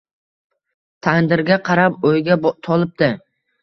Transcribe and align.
tandirga 1.09 1.61
qarab 1.71 2.11
o'yga 2.13 2.43
tolibdi 2.53 3.17